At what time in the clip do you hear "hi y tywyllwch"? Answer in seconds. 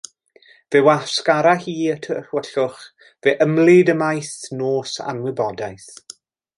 1.65-2.87